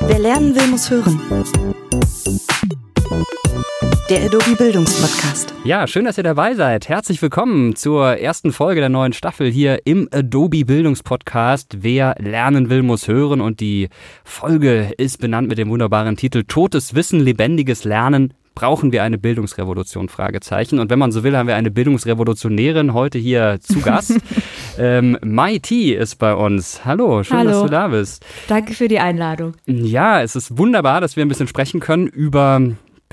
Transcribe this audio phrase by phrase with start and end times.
[0.00, 1.20] Wer lernen will, muss hören.
[4.08, 5.52] Der Adobe Bildungspodcast.
[5.64, 6.88] Ja, schön, dass ihr dabei seid.
[6.88, 11.82] Herzlich willkommen zur ersten Folge der neuen Staffel hier im Adobe Bildungspodcast.
[11.82, 13.42] Wer lernen will, muss hören.
[13.42, 13.90] Und die
[14.24, 20.08] Folge ist benannt mit dem wunderbaren Titel Totes Wissen, lebendiges Lernen brauchen wir eine Bildungsrevolution?
[20.08, 20.78] Fragezeichen.
[20.78, 24.18] Und wenn man so will, haben wir eine Bildungsrevolutionärin heute hier zu Gast.
[24.78, 26.84] ähm, Mai T ist bei uns.
[26.84, 27.50] Hallo, schön, Hallo.
[27.50, 28.24] dass du da bist.
[28.48, 29.54] Danke für die Einladung.
[29.66, 32.60] Ja, es ist wunderbar, dass wir ein bisschen sprechen können über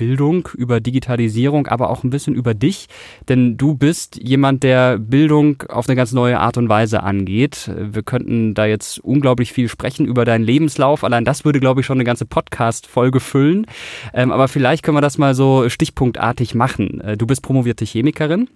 [0.00, 2.86] Bildung, über Digitalisierung, aber auch ein bisschen über dich.
[3.28, 7.70] Denn du bist jemand, der Bildung auf eine ganz neue Art und Weise angeht.
[7.76, 11.04] Wir könnten da jetzt unglaublich viel sprechen über deinen Lebenslauf.
[11.04, 13.66] Allein das würde, glaube ich, schon eine ganze Podcast-Folge füllen.
[14.14, 17.02] Ähm, aber vielleicht können wir das mal so stichpunktartig machen.
[17.02, 18.48] Äh, du bist promovierte Chemikerin.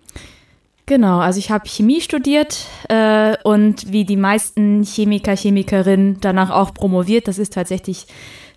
[0.86, 6.72] Genau, also ich habe Chemie studiert äh, und wie die meisten Chemiker, Chemikerinnen danach auch
[6.72, 7.28] promoviert.
[7.28, 8.06] Das ist tatsächlich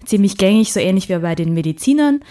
[0.05, 2.21] ziemlich gängig, so ähnlich wie bei den Medizinern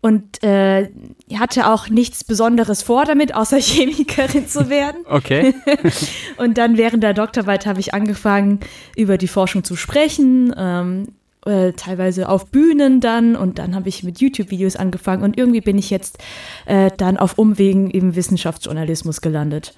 [0.00, 0.88] und äh,
[1.34, 5.04] hatte auch nichts Besonderes vor damit, außer Chemikerin zu werden.
[5.08, 5.54] Okay.
[6.36, 8.60] und dann während der Doktorarbeit habe ich angefangen,
[8.96, 11.08] über die Forschung zu sprechen, ähm,
[11.46, 15.78] äh, teilweise auf Bühnen dann und dann habe ich mit YouTube-Videos angefangen und irgendwie bin
[15.78, 16.18] ich jetzt
[16.66, 19.74] äh, dann auf Umwegen im Wissenschaftsjournalismus gelandet.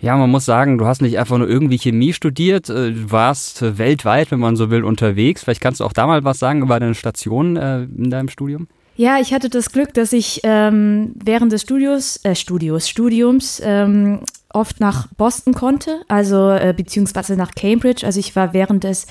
[0.00, 3.78] Ja, man muss sagen, du hast nicht einfach nur irgendwie Chemie studiert, äh, du warst
[3.78, 5.44] weltweit, wenn man so will, unterwegs.
[5.44, 8.68] Vielleicht kannst du auch da mal was sagen über deine Station äh, in deinem Studium.
[8.96, 14.20] Ja, ich hatte das Glück, dass ich ähm, während des Studios, äh, Studios, Studiums ähm,
[14.52, 18.06] oft nach Boston konnte, also äh, beziehungsweise nach Cambridge.
[18.06, 19.06] Also ich war während des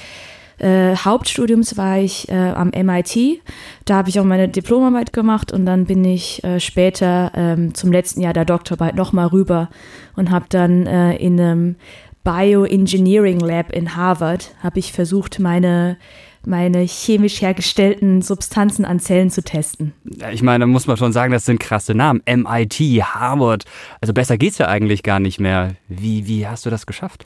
[0.60, 3.42] äh, Hauptstudiums war ich äh, am MIT.
[3.84, 7.92] Da habe ich auch meine Diplomarbeit gemacht und dann bin ich äh, später ähm, zum
[7.92, 9.70] letzten Jahr der Doktorarbeit nochmal rüber
[10.16, 11.76] und habe dann äh, in einem
[12.24, 15.98] Bioengineering Lab in Harvard habe ich versucht, meine
[16.46, 19.94] meine chemisch hergestellten Substanzen an Zellen zu testen.
[20.32, 22.22] Ich meine, da muss man schon sagen, das sind krasse Namen.
[22.26, 23.66] MIT, Harvard.
[24.02, 25.76] Also besser geht's ja eigentlich gar nicht mehr.
[25.88, 27.24] Wie, wie hast du das geschafft?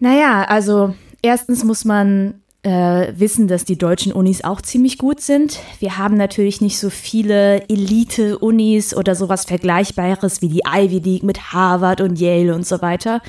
[0.00, 5.60] Naja, also erstens muss man äh, wissen, dass die deutschen Unis auch ziemlich gut sind.
[5.78, 11.52] Wir haben natürlich nicht so viele Elite-Unis oder sowas Vergleichbares wie die Ivy League mit
[11.52, 13.20] Harvard und Yale und so weiter.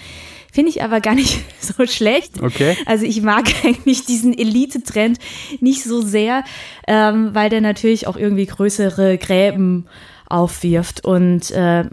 [0.55, 2.41] Finde ich aber gar nicht so schlecht.
[2.41, 2.77] Okay.
[2.85, 5.19] Also ich mag eigentlich diesen Elite-Trend
[5.59, 6.45] nicht so sehr,
[6.88, 9.85] ähm, weil der natürlich auch irgendwie größere Gräben
[10.28, 11.06] aufwirft.
[11.06, 11.86] Und äh,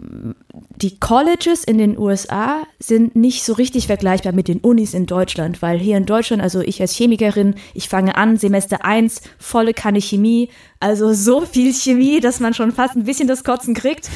[0.75, 5.61] die Colleges in den USA sind nicht so richtig vergleichbar mit den Unis in Deutschland,
[5.61, 10.01] weil hier in Deutschland, also ich als Chemikerin, ich fange an, Semester 1, volle Kanne
[10.01, 10.49] Chemie,
[10.79, 14.09] also so viel Chemie, dass man schon fast ein bisschen das Kotzen kriegt.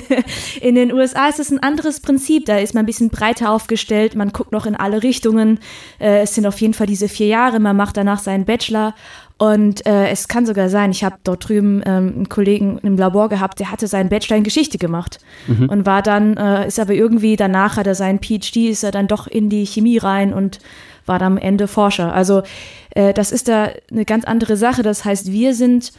[0.60, 4.14] in den USA ist es ein anderes Prinzip, da ist man ein bisschen breiter aufgestellt,
[4.14, 5.58] man guckt noch in alle Richtungen.
[5.98, 8.94] Äh, es sind auf jeden Fall diese vier Jahre, man macht danach seinen Bachelor
[9.36, 13.28] und äh, es kann sogar sein, ich habe dort drüben ähm, einen Kollegen im Labor
[13.28, 15.18] gehabt, der hatte seinen Bachelor in Geschichte gemacht
[15.48, 15.68] mhm.
[15.68, 19.08] und war dann, äh, ist aber irgendwie danach hat er seinen PhD, ist er dann
[19.08, 20.60] doch in die Chemie rein und
[21.04, 22.14] war dann am Ende Forscher.
[22.14, 22.42] Also
[22.90, 24.82] äh, das ist da eine ganz andere Sache.
[24.82, 25.92] Das heißt, wir sind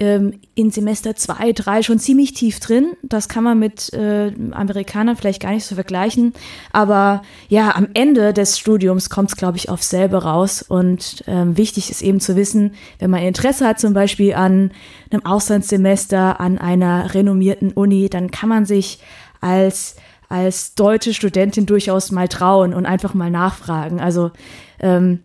[0.00, 2.96] ähm, in Semester 2, 3 schon ziemlich tief drin.
[3.02, 6.32] Das kann man mit äh, Amerikanern vielleicht gar nicht so vergleichen.
[6.72, 10.62] Aber ja, am Ende des Studiums kommt es, glaube ich, auf selber raus.
[10.62, 14.72] Und ähm, wichtig ist eben zu wissen, wenn man Interesse hat, zum Beispiel an
[15.10, 19.00] einem Auslandssemester an einer renommierten Uni, dann kann man sich
[19.40, 19.96] als
[20.30, 24.00] als deutsche Studentin durchaus mal trauen und einfach mal nachfragen.
[24.00, 24.30] Also
[24.78, 25.24] ähm,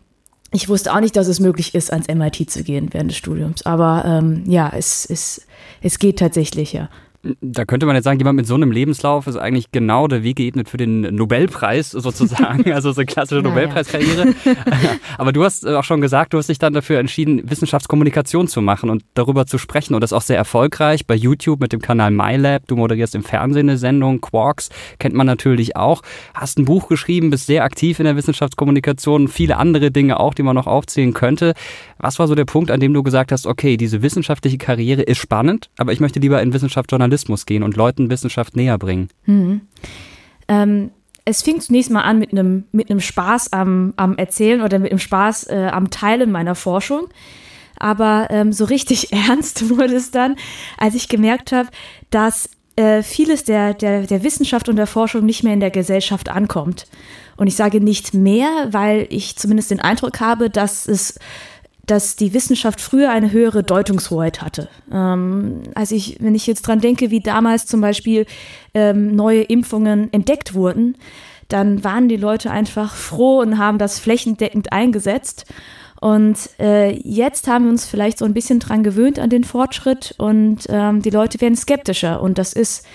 [0.56, 3.64] ich wusste auch nicht, dass es möglich ist, ans MIT zu gehen während des Studiums.
[3.66, 5.46] Aber ähm, ja, es, es,
[5.82, 6.88] es geht tatsächlich, ja.
[7.40, 10.36] Da könnte man jetzt sagen, jemand mit so einem Lebenslauf ist eigentlich genau der Weg
[10.36, 13.42] geebnet für den Nobelpreis sozusagen, also so eine klassische.
[13.42, 14.34] Nobelpreiskarriere.
[15.18, 18.90] Aber du hast auch schon gesagt, du hast dich dann dafür entschieden, Wissenschaftskommunikation zu machen
[18.90, 22.66] und darüber zu sprechen und das auch sehr erfolgreich bei YouTube mit dem Kanal MyLab.
[22.66, 26.02] Du moderierst im Fernsehen eine Sendung, Quarks kennt man natürlich auch.
[26.34, 30.42] Hast ein Buch geschrieben, bist sehr aktiv in der Wissenschaftskommunikation, viele andere Dinge auch, die
[30.42, 31.54] man noch aufzählen könnte.
[31.98, 35.18] Was war so der Punkt, an dem du gesagt hast, okay, diese wissenschaftliche Karriere ist
[35.18, 39.08] spannend, aber ich möchte lieber in Wissenschaft Journalismus gehen und Leuten Wissenschaft näher bringen?
[39.24, 39.62] Mhm.
[40.48, 40.90] Ähm,
[41.24, 45.00] es fing zunächst mal an mit einem mit Spaß am, am Erzählen oder mit einem
[45.00, 47.08] Spaß äh, am Teilen meiner Forschung.
[47.78, 50.36] Aber ähm, so richtig ernst wurde es dann,
[50.78, 51.68] als ich gemerkt habe,
[52.10, 56.28] dass äh, vieles der, der, der Wissenschaft und der Forschung nicht mehr in der Gesellschaft
[56.28, 56.86] ankommt.
[57.36, 61.18] Und ich sage nicht mehr, weil ich zumindest den Eindruck habe, dass es
[61.86, 64.68] dass die Wissenschaft früher eine höhere Deutungshoheit hatte.
[64.92, 68.26] Ähm, also ich, wenn ich jetzt dran denke, wie damals zum Beispiel
[68.74, 70.96] ähm, neue Impfungen entdeckt wurden,
[71.48, 75.46] dann waren die Leute einfach froh und haben das flächendeckend eingesetzt.
[76.00, 80.14] Und äh, jetzt haben wir uns vielleicht so ein bisschen dran gewöhnt an den Fortschritt
[80.18, 82.86] und ähm, die Leute werden skeptischer und das ist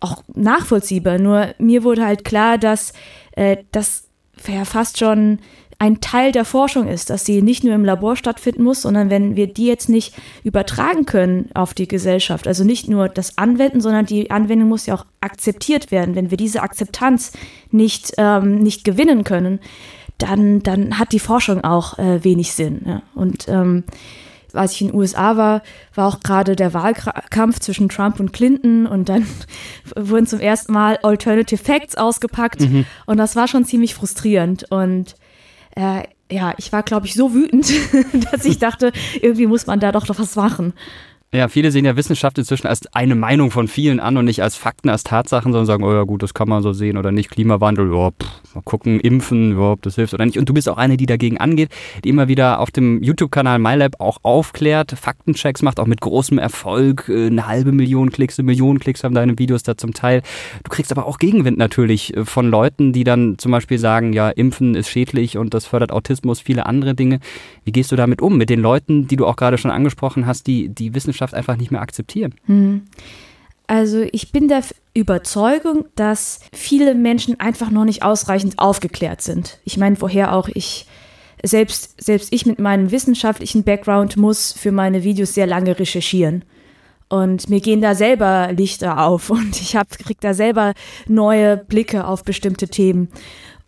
[0.00, 1.18] auch nachvollziehbar.
[1.18, 2.92] Nur mir wurde halt klar, dass
[3.32, 4.04] äh, das
[4.46, 5.40] ja fast schon
[5.80, 9.36] ein Teil der Forschung ist, dass sie nicht nur im Labor stattfinden muss, sondern wenn
[9.36, 14.04] wir die jetzt nicht übertragen können auf die Gesellschaft, also nicht nur das Anwenden, sondern
[14.04, 16.16] die Anwendung muss ja auch akzeptiert werden.
[16.16, 17.32] Wenn wir diese Akzeptanz
[17.70, 19.60] nicht, ähm, nicht gewinnen können,
[20.18, 22.82] dann, dann hat die Forschung auch äh, wenig Sinn.
[22.84, 23.02] Ja.
[23.14, 23.84] Und ähm,
[24.52, 25.62] als ich in den USA war,
[25.94, 29.26] war auch gerade der Wahlkampf zwischen Trump und Clinton und dann
[29.96, 32.84] wurden zum ersten Mal Alternative Facts ausgepackt mhm.
[33.06, 35.14] und das war schon ziemlich frustrierend und
[35.78, 37.72] äh, ja, ich war, glaube ich, so wütend,
[38.32, 40.74] dass ich dachte, irgendwie muss man da doch noch was machen.
[41.30, 44.56] Ja, viele sehen ja Wissenschaft inzwischen als eine Meinung von vielen an und nicht als
[44.56, 47.28] Fakten, als Tatsachen, sondern sagen, oh ja gut, das kann man so sehen oder nicht.
[47.28, 50.38] Klimawandel, ja, pff, mal gucken, impfen, ja, ob das hilft oder nicht.
[50.38, 51.68] Und du bist auch eine, die dagegen angeht,
[52.02, 57.10] die immer wieder auf dem YouTube-Kanal MyLab auch aufklärt, Faktenchecks macht, auch mit großem Erfolg.
[57.10, 60.22] Äh, eine halbe Million Klicks, eine Million Klicks haben deine Videos da zum Teil.
[60.64, 64.30] Du kriegst aber auch Gegenwind natürlich äh, von Leuten, die dann zum Beispiel sagen, ja,
[64.30, 67.20] impfen ist schädlich und das fördert Autismus, viele andere Dinge.
[67.64, 68.38] Wie gehst du damit um?
[68.38, 71.56] Mit den Leuten, die du auch gerade schon angesprochen hast, die die Wissenschaft Wissenschaft einfach
[71.56, 72.34] nicht mehr akzeptieren.
[72.46, 72.82] Hm.
[73.66, 74.62] Also ich bin der
[74.94, 79.58] Überzeugung, dass viele Menschen einfach noch nicht ausreichend aufgeklärt sind.
[79.64, 80.86] Ich meine, woher auch ich
[81.42, 86.44] selbst, selbst ich mit meinem wissenschaftlichen Background muss für meine Videos sehr lange recherchieren.
[87.10, 90.72] Und mir gehen da selber Lichter auf und ich kriege da selber
[91.06, 93.08] neue Blicke auf bestimmte Themen.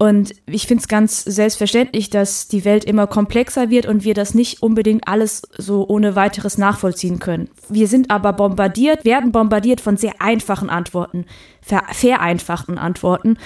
[0.02, 4.32] Und ich finde es ganz selbstverständlich, dass die Welt immer komplexer wird und wir das
[4.32, 7.50] nicht unbedingt alles so ohne weiteres nachvollziehen können.
[7.68, 11.26] Wir sind aber bombardiert, werden bombardiert von sehr einfachen Antworten,
[11.60, 13.36] vereinfachten Antworten.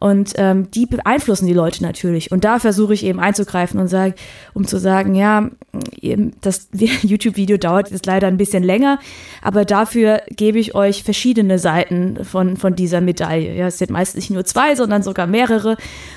[0.00, 2.30] Und ähm, die beeinflussen die Leute natürlich.
[2.30, 4.14] Und da versuche ich eben einzugreifen und sage,
[4.54, 5.50] um zu sagen, ja,
[6.40, 6.68] das
[7.02, 8.98] YouTube-Video dauert jetzt leider ein bisschen länger,
[9.42, 13.54] aber dafür gebe ich euch verschiedene Seiten von, von dieser Medaille.
[13.54, 15.76] Ja, es sind meist nicht nur zwei, sondern sogar mehrere.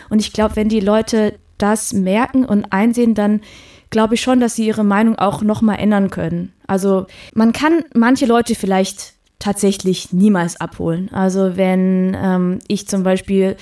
[0.10, 3.42] Und ich glaube, wenn die Leute das merken und einsehen, dann
[3.90, 6.54] glaube ich schon, dass sie ihre Meinung auch nochmal ändern können.
[6.66, 11.10] Also man kann manche Leute vielleicht tatsächlich niemals abholen.
[11.12, 13.58] Also wenn ähm, ich zum Beispiel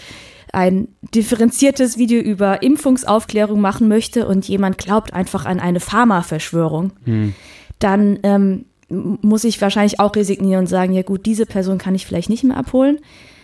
[0.52, 7.34] ein differenziertes Video über Impfungsaufklärung machen möchte und jemand glaubt einfach an eine Pharmaverschwörung, hm.
[7.80, 12.06] dann ähm, muss ich wahrscheinlich auch resignieren und sagen, ja gut, diese Person kann ich
[12.06, 12.98] vielleicht nicht mehr abholen.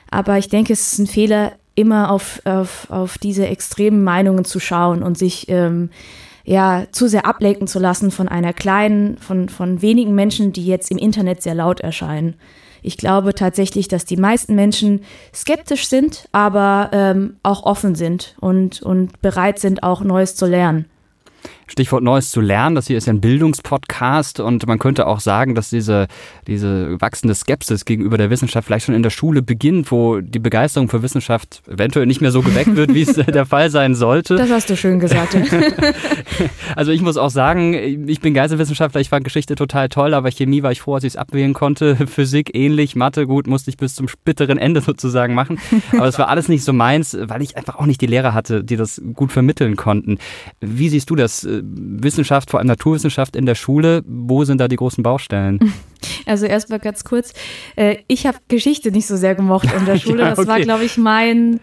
[0.10, 4.60] Aber ich denke, es ist ein Fehler, immer auf, auf, auf diese extremen Meinungen zu
[4.60, 5.90] schauen und sich ähm,
[6.45, 10.92] ja zu sehr ablenken zu lassen von einer kleinen, von, von wenigen Menschen, die jetzt
[10.92, 12.36] im Internet sehr laut erscheinen.
[12.83, 15.01] Ich glaube tatsächlich, dass die meisten Menschen
[15.33, 20.86] skeptisch sind, aber ähm, auch offen sind und, und bereit sind, auch Neues zu lernen.
[21.68, 22.75] Stichwort Neues zu lernen.
[22.75, 26.07] Das hier ist ja ein Bildungspodcast und man könnte auch sagen, dass diese,
[26.47, 30.89] diese wachsende Skepsis gegenüber der Wissenschaft vielleicht schon in der Schule beginnt, wo die Begeisterung
[30.89, 34.36] für Wissenschaft eventuell nicht mehr so geweckt wird, wie es der Fall sein sollte.
[34.36, 35.36] Das hast du schön gesagt.
[36.75, 40.63] also ich muss auch sagen, ich bin Geisteswissenschaftler, ich fand Geschichte total toll, aber Chemie
[40.63, 41.95] war ich froh, als ich es abwählen konnte.
[42.07, 45.59] Physik ähnlich, Mathe gut, musste ich bis zum bitteren Ende sozusagen machen.
[45.91, 48.63] Aber es war alles nicht so meins, weil ich einfach auch nicht die Lehrer hatte,
[48.63, 50.19] die das gut vermitteln konnten.
[50.62, 51.35] Wie siehst du das?
[51.44, 55.60] Wissenschaft, vor allem Naturwissenschaft in der Schule, wo sind da die großen Baustellen?
[56.27, 57.34] Also erstmal ganz kurz,
[57.75, 60.22] äh, ich habe Geschichte nicht so sehr gemocht in der Schule.
[60.22, 60.36] ja, okay.
[60.36, 61.60] Das war, glaube ich, mein,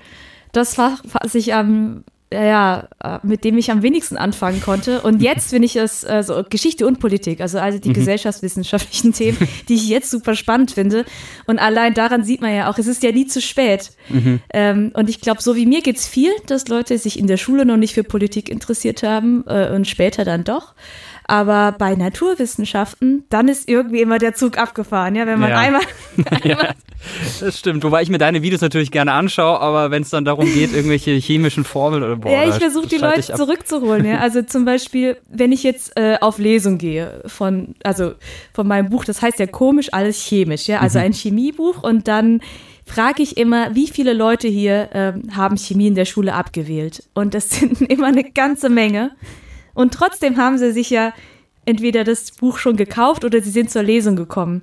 [0.51, 2.03] das war, was ich am
[2.33, 5.01] ja, äh, mit dem ich am wenigsten anfangen konnte.
[5.03, 7.95] Und jetzt finde ich es äh, so Geschichte und Politik, also, also die mhm.
[7.95, 11.05] gesellschaftswissenschaftlichen Themen, die ich jetzt super spannend finde.
[11.47, 13.93] Und allein daran sieht man ja auch, es ist ja nie zu spät.
[14.09, 14.41] Mhm.
[14.53, 17.37] Ähm, und ich glaube, so wie mir geht es viel, dass Leute sich in der
[17.37, 20.75] Schule noch nicht für Politik interessiert haben äh, und später dann doch.
[21.33, 25.61] Aber bei Naturwissenschaften, dann ist irgendwie immer der Zug abgefahren, ja, wenn man ja.
[25.61, 25.81] einmal,
[26.43, 26.75] einmal.
[27.41, 30.45] Das stimmt, wobei ich mir deine Videos natürlich gerne anschaue, aber wenn es dann darum
[30.45, 34.05] geht, irgendwelche chemischen Formeln oder boah, Ja, ich versuche die Leute zurückzuholen.
[34.05, 34.19] Ja.
[34.19, 38.13] Also zum Beispiel, wenn ich jetzt äh, auf Lesung gehe von, also
[38.53, 41.07] von meinem Buch, das heißt ja komisch alles chemisch, ja, also mhm.
[41.07, 42.43] ein Chemiebuch und dann
[42.85, 47.05] frage ich immer, wie viele Leute hier ähm, haben Chemie in der Schule abgewählt?
[47.15, 49.13] Und das sind immer eine ganze Menge.
[49.75, 51.13] Und trotzdem haben sie sich ja
[51.65, 54.63] entweder das Buch schon gekauft oder sie sind zur Lesung gekommen.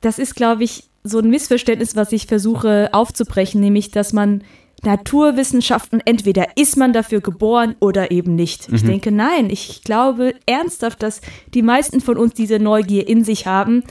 [0.00, 4.42] Das ist, glaube ich, so ein Missverständnis, was ich versuche aufzubrechen, nämlich, dass man
[4.82, 8.68] Naturwissenschaften, entweder ist man dafür geboren oder eben nicht.
[8.68, 8.74] Mhm.
[8.74, 11.20] Ich denke, nein, ich glaube ernsthaft, dass
[11.54, 13.84] die meisten von uns diese Neugier in sich haben.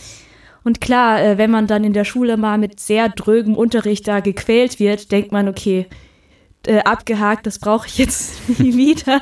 [0.63, 4.19] Und klar, äh, wenn man dann in der Schule mal mit sehr drögem Unterricht da
[4.19, 5.87] gequält wird, denkt man, okay,
[6.65, 9.21] äh, abgehakt, das brauche ich jetzt nie wieder.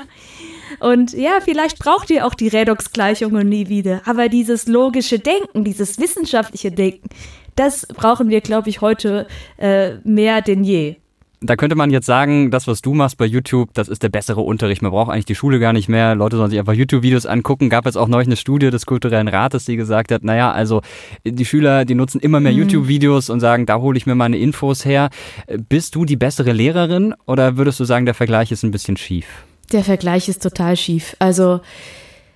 [0.79, 4.01] Und ja, vielleicht braucht ihr auch die Redox-Gleichungen nie wieder.
[4.05, 7.09] Aber dieses logische Denken, dieses wissenschaftliche Denken,
[7.55, 9.27] das brauchen wir, glaube ich, heute
[9.57, 10.95] äh, mehr denn je.
[11.45, 14.39] Da könnte man jetzt sagen, das, was du machst bei YouTube, das ist der bessere
[14.39, 14.81] Unterricht.
[14.81, 16.15] Man braucht eigentlich die Schule gar nicht mehr.
[16.15, 17.69] Leute sollen sich einfach YouTube-Videos angucken.
[17.69, 20.81] Gab jetzt auch neulich eine Studie des Kulturellen Rates, die gesagt hat, naja, also
[21.25, 22.59] die Schüler, die nutzen immer mehr mhm.
[22.59, 25.09] YouTube-Videos und sagen, da hole ich mir meine Infos her.
[25.67, 29.25] Bist du die bessere Lehrerin oder würdest du sagen, der Vergleich ist ein bisschen schief?
[29.71, 31.15] Der Vergleich ist total schief.
[31.19, 31.61] Also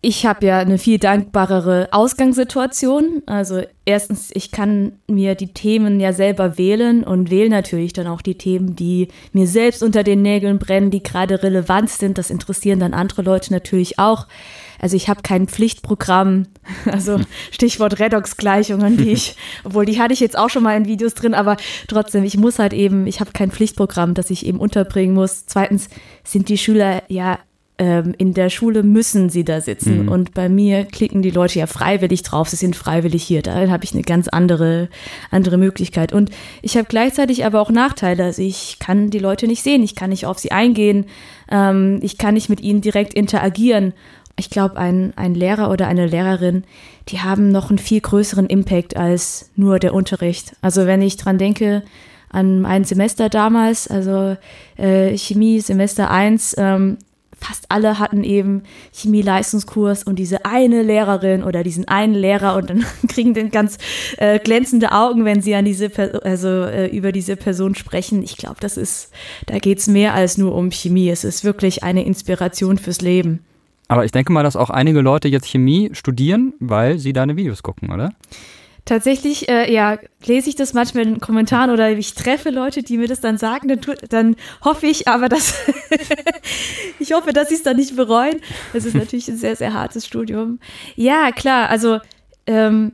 [0.02, 3.24] ich habe ja eine viel dankbarere Ausgangssituation.
[3.26, 8.22] Also erstens, ich kann mir die Themen ja selber wählen und wähle natürlich dann auch
[8.22, 12.18] die Themen, die mir selbst unter den Nägeln brennen, die gerade relevant sind.
[12.18, 14.28] Das interessieren dann andere Leute natürlich auch.
[14.80, 16.46] Also ich habe kein Pflichtprogramm,
[16.86, 21.16] also Stichwort Redox-Gleichungen, die ich, obwohl die hatte ich jetzt auch schon mal in Videos
[21.16, 25.16] drin, aber trotzdem, ich muss halt eben, ich habe kein Pflichtprogramm, das ich eben unterbringen
[25.16, 25.48] muss.
[25.48, 25.90] Zweitens
[26.24, 27.40] sind die Schüler ja
[27.80, 30.04] ähm, in der Schule müssen sie da sitzen.
[30.04, 30.10] Mhm.
[30.10, 32.50] Und bei mir klicken die Leute ja freiwillig drauf.
[32.50, 33.42] Sie sind freiwillig hier.
[33.42, 34.90] Da habe ich eine ganz andere,
[35.30, 36.12] andere Möglichkeit.
[36.12, 36.32] Und
[36.62, 38.24] ich habe gleichzeitig aber auch Nachteile.
[38.24, 39.84] Also ich kann die Leute nicht sehen.
[39.84, 41.06] Ich kann nicht auf sie eingehen.
[41.52, 43.94] Ähm, ich kann nicht mit ihnen direkt interagieren.
[44.40, 46.64] Ich glaube, ein, ein Lehrer oder eine Lehrerin,
[47.10, 50.56] die haben noch einen viel größeren Impact als nur der Unterricht.
[50.62, 51.84] Also wenn ich dran denke,
[52.30, 54.36] an ein Semester damals, also
[54.78, 56.98] äh, Chemie Semester 1, ähm,
[57.40, 58.64] fast alle hatten eben
[58.94, 63.78] Chemie-Leistungskurs und diese eine Lehrerin oder diesen einen Lehrer und dann kriegen den ganz
[64.18, 65.92] äh, glänzende Augen, wenn sie an diese
[66.24, 68.24] also äh, über diese Person sprechen.
[68.24, 69.12] Ich glaube, das ist,
[69.46, 71.10] da geht es mehr als nur um Chemie.
[71.10, 73.44] Es ist wirklich eine Inspiration fürs Leben.
[73.88, 77.64] Aber ich denke mal, dass auch einige Leute jetzt Chemie studieren, weil sie deine Videos
[77.64, 78.12] gucken, oder?
[78.88, 82.98] Tatsächlich, äh, ja, lese ich das manchmal in den Kommentaren oder ich treffe Leute, die
[82.98, 85.56] mir das dann sagen, dann, dann hoffe ich aber, dass
[87.00, 88.38] ich hoffe, dass sie es dann nicht bereuen.
[88.72, 90.60] Das ist natürlich ein sehr, sehr hartes Studium.
[90.96, 92.00] Ja, klar, also
[92.46, 92.94] ähm,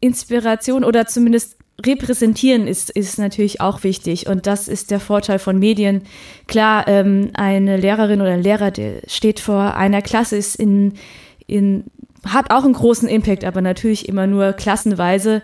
[0.00, 1.56] Inspiration oder zumindest
[1.86, 4.26] repräsentieren ist, ist natürlich auch wichtig.
[4.26, 6.02] Und das ist der Vorteil von Medien.
[6.48, 10.94] Klar, ähm, eine Lehrerin oder ein Lehrer, der steht vor einer Klasse, ist in,
[11.46, 11.84] in
[12.26, 15.42] hat auch einen großen Impact, aber natürlich immer nur klassenweise.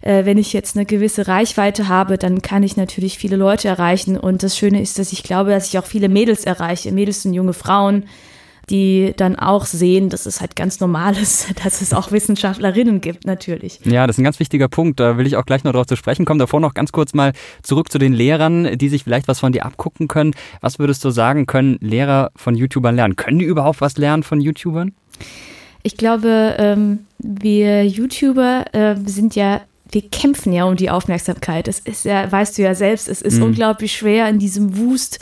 [0.00, 4.16] Äh, wenn ich jetzt eine gewisse Reichweite habe, dann kann ich natürlich viele Leute erreichen.
[4.16, 6.92] Und das Schöne ist, dass ich glaube, dass ich auch viele Mädels erreiche.
[6.92, 8.04] Mädels und junge Frauen,
[8.70, 13.26] die dann auch sehen, dass es halt ganz normal ist, dass es auch Wissenschaftlerinnen gibt,
[13.26, 13.80] natürlich.
[13.84, 15.00] Ja, das ist ein ganz wichtiger Punkt.
[15.00, 16.38] Da will ich auch gleich noch darauf zu sprechen kommen.
[16.38, 17.32] Davor noch ganz kurz mal
[17.62, 20.34] zurück zu den Lehrern, die sich vielleicht was von dir abgucken können.
[20.60, 23.16] Was würdest du sagen, können Lehrer von YouTubern lernen?
[23.16, 24.92] Können die überhaupt was lernen von YouTubern?
[25.82, 31.68] Ich glaube, ähm, wir YouTuber äh, sind ja, wir kämpfen ja um die Aufmerksamkeit.
[31.68, 33.44] Es ist ja, weißt du ja selbst, es ist mhm.
[33.44, 35.20] unglaublich schwer in diesem Wust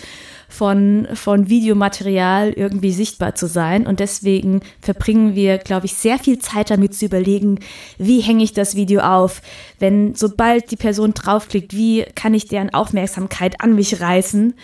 [0.49, 3.87] von, von Videomaterial irgendwie sichtbar zu sein.
[3.87, 7.59] Und deswegen verbringen wir, glaube ich, sehr viel Zeit damit zu überlegen,
[7.99, 9.43] wie hänge ich das Video auf?
[9.79, 14.55] Wenn sobald die Person draufklickt, wie kann ich deren Aufmerksamkeit an mich reißen?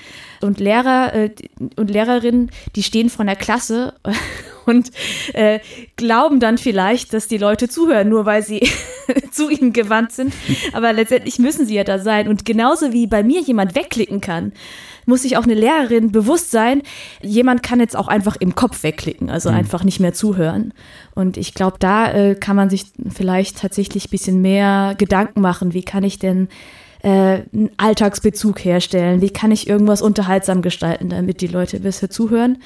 [0.43, 1.31] Und Lehrer äh,
[1.77, 3.95] und Lehrerinnen, die stehen vor der Klasse
[4.67, 4.91] und
[5.35, 5.61] äh,
[5.97, 8.69] glauben dann vielleicht, dass die Leute zuhören, nur weil sie
[9.33, 10.35] zu ihnen gewandt sind.
[10.73, 12.29] Aber letztendlich müssen sie ja da sein.
[12.29, 14.53] Und genauso wie bei mir jemand wegklicken kann,
[15.07, 16.83] muss sich auch eine Lehrerin bewusst sein,
[17.21, 19.57] jemand kann jetzt auch einfach im Kopf wegklicken, also mhm.
[19.57, 20.73] einfach nicht mehr zuhören.
[21.15, 25.75] Und ich glaube, da äh, kann man sich vielleicht tatsächlich ein bisschen mehr Gedanken machen,
[25.75, 26.49] wie kann ich denn
[27.03, 32.59] äh, einen Alltagsbezug herstellen, wie kann ich irgendwas unterhaltsam gestalten, damit die Leute besser zuhören.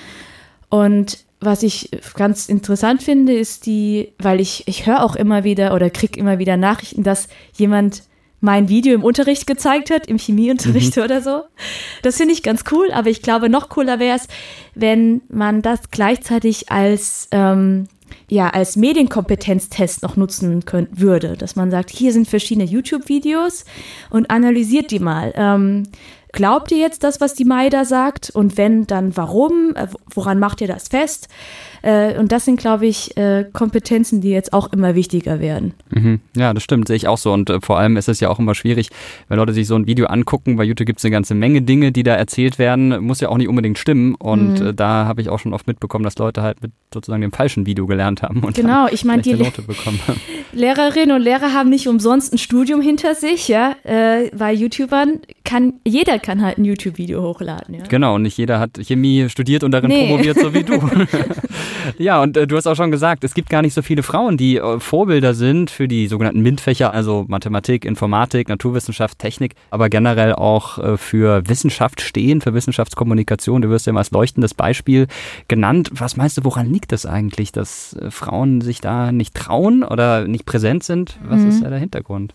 [0.68, 5.74] Und was ich ganz interessant finde, ist die, weil ich, ich höre auch immer wieder
[5.74, 8.02] oder kriege immer wieder Nachrichten, dass jemand
[8.40, 11.02] mein Video im Unterricht gezeigt hat, im Chemieunterricht mhm.
[11.02, 11.42] oder so.
[12.02, 14.28] Das finde ich ganz cool, aber ich glaube, noch cooler wäre es,
[14.74, 17.88] wenn man das gleichzeitig als, ähm,
[18.28, 21.36] ja, als Medienkompetenztest noch nutzen könnt, würde.
[21.36, 23.64] Dass man sagt, hier sind verschiedene YouTube-Videos
[24.10, 25.32] und analysiert die mal.
[25.36, 25.84] Ähm,
[26.32, 28.30] glaubt ihr jetzt das, was die Maida sagt?
[28.30, 29.74] Und wenn, dann warum?
[29.76, 31.28] Äh, woran macht ihr das fest?
[31.86, 35.72] Äh, und das sind, glaube ich, äh, Kompetenzen, die jetzt auch immer wichtiger werden.
[35.90, 36.18] Mhm.
[36.36, 37.32] Ja, das stimmt, sehe ich auch so.
[37.32, 38.88] Und äh, vor allem ist es ja auch immer schwierig,
[39.28, 40.56] wenn Leute sich so ein Video angucken.
[40.56, 43.04] Bei YouTube gibt es eine ganze Menge Dinge, die da erzählt werden.
[43.04, 44.16] Muss ja auch nicht unbedingt stimmen.
[44.16, 44.74] Und mhm.
[44.74, 47.86] da habe ich auch schon oft mitbekommen, dass Leute halt mit sozusagen dem falschen Video
[47.86, 48.40] gelernt haben.
[48.40, 49.52] Und genau, ich meine, die Le
[50.52, 55.74] Lehrerinnen und Lehrer haben nicht umsonst ein Studium hinter sich, ja, äh, bei YouTubern kann,
[55.86, 57.74] jeder kann halt ein YouTube-Video hochladen.
[57.74, 57.84] Ja?
[57.88, 60.08] Genau, und nicht jeder hat Chemie studiert und darin nee.
[60.08, 60.80] promoviert, so wie du.
[61.98, 64.36] ja, und äh, du hast auch schon gesagt, es gibt gar nicht so viele Frauen,
[64.36, 70.32] die äh, Vorbilder sind für die sogenannten MINT-Fächer, also Mathematik, Informatik, Naturwissenschaft, Technik, aber generell
[70.32, 73.62] auch äh, für Wissenschaft stehen, für Wissenschaftskommunikation.
[73.62, 75.06] Du wirst ja immer als leuchtendes Beispiel
[75.48, 75.90] genannt.
[75.92, 80.26] Was meinst du, woran liegt das eigentlich, dass äh, Frauen sich da nicht trauen oder
[80.26, 81.18] nicht präsent sind?
[81.24, 81.48] Was mhm.
[81.48, 82.34] ist da der Hintergrund?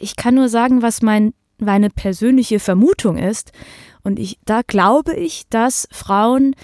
[0.00, 3.52] Ich kann nur sagen, was mein, meine persönliche Vermutung ist.
[4.02, 6.54] Und ich, da glaube ich, dass Frauen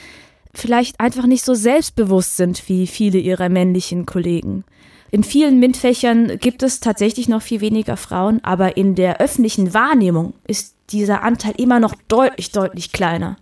[0.55, 4.65] vielleicht einfach nicht so selbstbewusst sind wie viele ihrer männlichen Kollegen.
[5.11, 10.33] In vielen MINT-Fächern gibt es tatsächlich noch viel weniger Frauen, aber in der öffentlichen Wahrnehmung
[10.47, 13.37] ist dieser Anteil immer noch deutlich, deutlich kleiner.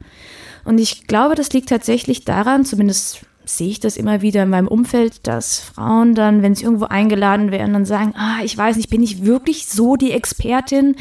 [0.65, 4.69] Und ich glaube, das liegt tatsächlich daran, zumindest sehe ich das immer wieder in meinem
[4.69, 8.91] Umfeld, dass Frauen dann, wenn sie irgendwo eingeladen werden, dann sagen, ah, ich weiß nicht,
[8.91, 10.97] bin ich wirklich so die Expertin?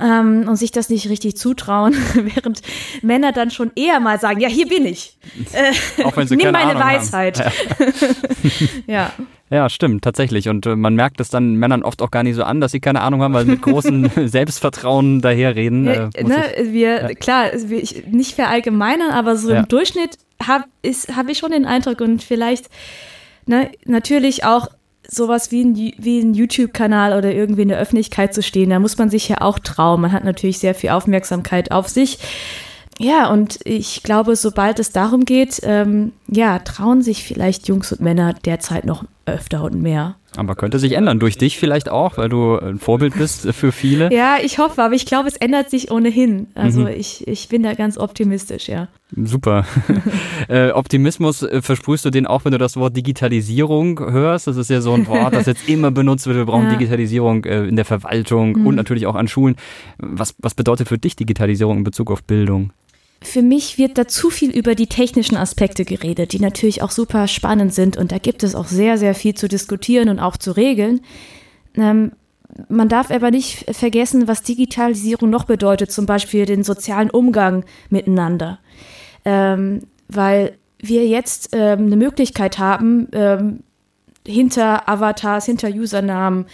[0.00, 2.62] Ähm, und sich das nicht richtig zutrauen, während
[3.02, 5.18] Männer dann schon eher mal sagen, ja, hier bin ich.
[5.52, 7.38] Äh, Auch wenn sie nimm meine Ahnung Weisheit.
[7.38, 7.52] Ja.
[8.86, 9.12] ja.
[9.50, 10.48] Ja, stimmt, tatsächlich.
[10.48, 12.78] Und äh, man merkt es dann Männern oft auch gar nicht so an, dass sie
[12.78, 15.86] keine Ahnung haben, weil sie mit großem Selbstvertrauen daherreden.
[15.86, 17.08] Ja, äh, ne, wir, ja.
[17.14, 19.60] klar, ich, nicht verallgemeinern, aber so ja.
[19.60, 20.64] im Durchschnitt habe
[21.16, 22.70] hab ich schon den Eindruck und vielleicht
[23.46, 24.68] ne, natürlich auch
[25.10, 28.96] sowas wie ein, wie ein YouTube-Kanal oder irgendwie in der Öffentlichkeit zu stehen, da muss
[28.96, 30.00] man sich ja auch trauen.
[30.00, 32.18] Man hat natürlich sehr viel Aufmerksamkeit auf sich.
[32.98, 38.02] Ja, und ich glaube, sobald es darum geht, ähm, ja, trauen sich vielleicht Jungs und
[38.02, 40.16] Männer derzeit noch öfter und mehr.
[40.36, 44.12] Aber könnte sich ändern, durch dich vielleicht auch, weil du ein Vorbild bist für viele.
[44.12, 46.46] Ja, ich hoffe, aber ich glaube, es ändert sich ohnehin.
[46.54, 46.88] Also mhm.
[46.88, 48.88] ich, ich bin da ganz optimistisch, ja.
[49.16, 49.66] Super.
[50.48, 54.46] äh, Optimismus äh, versprühst du den auch, wenn du das Wort Digitalisierung hörst?
[54.46, 56.36] Das ist ja so ein Wort, das jetzt immer benutzt wird.
[56.36, 56.76] Wir brauchen ja.
[56.76, 58.66] Digitalisierung äh, in der Verwaltung mhm.
[58.68, 59.56] und natürlich auch an Schulen.
[59.98, 62.72] Was, was bedeutet für dich Digitalisierung in Bezug auf Bildung?
[63.22, 67.28] Für mich wird da zu viel über die technischen Aspekte geredet, die natürlich auch super
[67.28, 70.52] spannend sind und da gibt es auch sehr, sehr viel zu diskutieren und auch zu
[70.52, 71.00] regeln.
[71.76, 72.12] Ähm,
[72.68, 78.58] man darf aber nicht vergessen, was Digitalisierung noch bedeutet, zum Beispiel den sozialen Umgang miteinander.
[79.24, 83.60] Ähm, weil wir jetzt ähm, eine Möglichkeit haben, ähm,
[84.26, 86.46] hinter Avatars, hinter Usernamen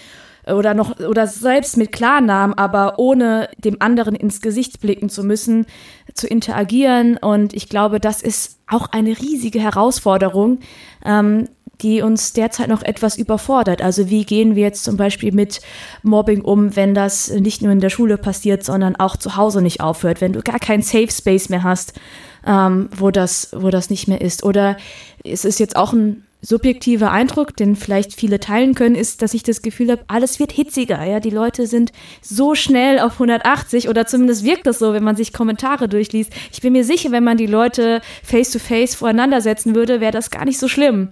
[0.47, 5.67] oder noch oder selbst mit Klarnamen, aber ohne dem anderen ins Gesicht blicken zu müssen,
[6.15, 7.17] zu interagieren.
[7.17, 10.61] Und ich glaube, das ist auch eine riesige Herausforderung,
[11.05, 11.49] ähm,
[11.83, 13.83] die uns derzeit noch etwas überfordert.
[13.83, 15.61] Also wie gehen wir jetzt zum Beispiel mit
[16.03, 19.81] Mobbing um, wenn das nicht nur in der Schule passiert, sondern auch zu Hause nicht
[19.81, 21.95] aufhört, wenn du gar keinen Safe Space mehr hast,
[22.47, 24.43] ähm, wo das, wo das nicht mehr ist.
[24.45, 24.77] Oder
[25.25, 29.43] es ist jetzt auch ein subjektiver Eindruck, den vielleicht viele teilen können, ist, dass ich
[29.43, 31.05] das Gefühl habe, alles wird hitziger.
[31.05, 31.91] Ja, die Leute sind
[32.23, 36.33] so schnell auf 180 oder zumindest wirkt das so, wenn man sich Kommentare durchliest.
[36.53, 40.13] Ich bin mir sicher, wenn man die Leute face to face voreinander setzen würde, wäre
[40.13, 41.09] das gar nicht so schlimm.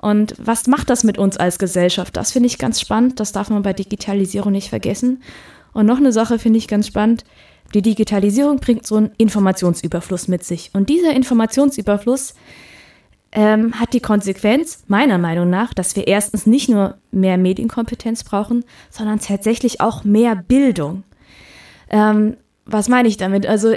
[0.00, 2.16] Und was macht das mit uns als Gesellschaft?
[2.16, 3.18] Das finde ich ganz spannend.
[3.18, 5.24] Das darf man bei Digitalisierung nicht vergessen.
[5.72, 7.24] Und noch eine Sache finde ich ganz spannend.
[7.74, 10.70] Die Digitalisierung bringt so einen Informationsüberfluss mit sich.
[10.72, 12.34] Und dieser Informationsüberfluss
[13.32, 18.64] ähm, hat die Konsequenz, meiner Meinung nach, dass wir erstens nicht nur mehr Medienkompetenz brauchen,
[18.90, 21.04] sondern tatsächlich auch mehr Bildung.
[21.90, 23.46] Ähm, was meine ich damit?
[23.46, 23.74] Also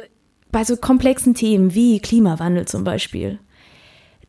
[0.51, 3.39] bei so komplexen Themen wie Klimawandel zum Beispiel.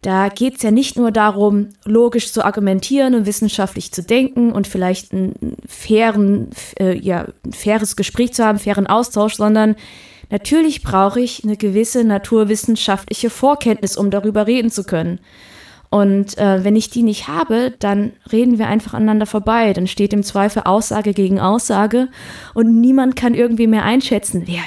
[0.03, 4.67] Da geht es ja nicht nur darum, logisch zu argumentieren und wissenschaftlich zu denken und
[4.67, 9.77] vielleicht ein, fairen, äh, ja, ein faires Gespräch zu haben, fairen Austausch, sondern
[10.31, 15.21] Natürlich brauche ich eine gewisse naturwissenschaftliche Vorkenntnis, um darüber reden zu können.
[15.91, 19.75] Und äh, wenn ich die nicht habe, dann reden wir einfach aneinander vorbei.
[19.75, 22.09] Dann steht im Zweifel Aussage gegen Aussage
[22.55, 24.63] und niemand kann irgendwie mehr einschätzen, wer,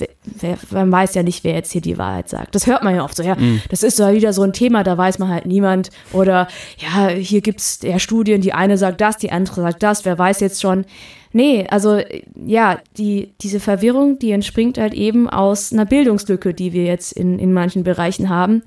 [0.00, 2.54] wer, man weiß ja nicht, wer jetzt hier die Wahrheit sagt.
[2.54, 3.62] Das hört man ja oft so, ja, mm.
[3.70, 5.90] das ist ja wieder so ein Thema, da weiß man halt niemand.
[6.12, 10.04] Oder ja, hier gibt es ja Studien, die eine sagt das, die andere sagt das,
[10.04, 10.84] wer weiß jetzt schon.
[11.32, 12.00] Nee, also
[12.46, 17.38] ja, die, diese Verwirrung, die entspringt halt eben aus einer Bildungslücke, die wir jetzt in,
[17.38, 18.62] in manchen Bereichen haben.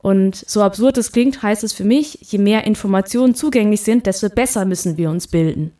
[0.00, 4.28] Und so absurd es klingt, heißt es für mich, je mehr Informationen zugänglich sind, desto
[4.28, 5.72] besser müssen wir uns bilden.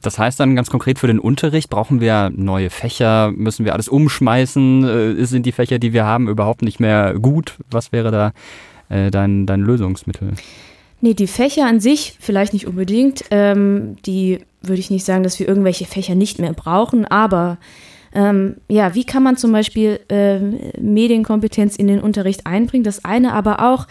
[0.00, 3.88] Das heißt dann ganz konkret für den Unterricht, brauchen wir neue Fächer, müssen wir alles
[3.88, 7.58] umschmeißen, äh, sind die Fächer, die wir haben, überhaupt nicht mehr gut?
[7.70, 8.32] Was wäre da
[8.88, 10.32] äh, dein, dein Lösungsmittel?
[11.00, 13.24] Nee, die Fächer an sich vielleicht nicht unbedingt.
[13.30, 17.58] Ähm, die würde ich nicht sagen, dass wir irgendwelche Fächer nicht mehr brauchen, aber
[18.14, 22.84] ähm, ja, wie kann man zum Beispiel ähm, Medienkompetenz in den Unterricht einbringen?
[22.84, 23.86] Das eine aber auch,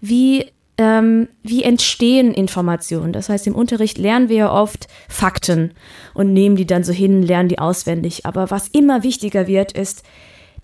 [0.00, 0.46] wie
[0.80, 3.12] ähm, wie entstehen Informationen.
[3.12, 5.72] Das heißt, im Unterricht lernen wir ja oft Fakten
[6.14, 8.24] und nehmen die dann so hin, lernen die auswendig.
[8.24, 10.02] Aber was immer wichtiger wird, ist,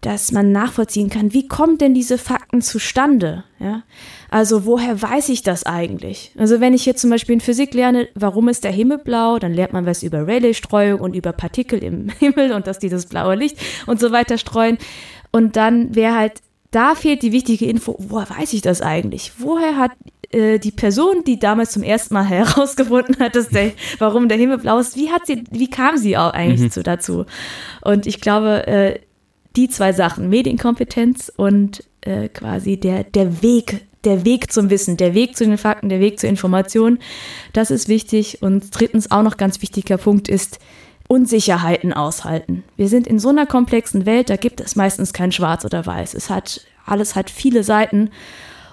[0.00, 3.44] dass man nachvollziehen kann, wie kommen denn diese Fakten zustande?
[3.59, 3.83] Ja?
[4.31, 6.33] Also woher weiß ich das eigentlich?
[6.38, 9.52] Also wenn ich jetzt zum Beispiel in Physik lerne, warum ist der Himmel blau, dann
[9.52, 13.35] lernt man was über Rayleigh-Streuung und über Partikel im Himmel und dass die das blaue
[13.35, 14.79] Licht und so weiter streuen.
[15.31, 16.40] Und dann wäre halt,
[16.77, 19.33] da fehlt die wichtige Info, woher weiß ich das eigentlich?
[19.39, 19.93] Woher hat
[20.31, 24.59] äh, die Person, die damals zum ersten Mal herausgefunden hat, dass der, warum der Himmel
[24.59, 26.71] blau ist, wie hat sie, wie kam sie auch eigentlich mhm.
[26.71, 27.25] zu, dazu?
[27.81, 29.01] Und ich glaube, äh,
[29.57, 35.15] die zwei Sachen, Medienkompetenz und äh, quasi der, der Weg, der Weg zum Wissen, der
[35.15, 36.99] Weg zu den Fakten, der Weg zur Information,
[37.55, 38.43] das ist wichtig.
[38.43, 40.59] Und drittens auch noch ganz wichtiger Punkt ist,
[41.09, 42.64] Unsicherheiten aushalten.
[42.77, 46.14] Wir sind in so einer komplexen Welt, da gibt es meistens kein Schwarz oder Weiß.
[46.14, 48.11] Es hat, alles hat viele Seiten.